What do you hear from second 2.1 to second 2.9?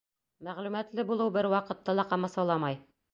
ҡамасауламай.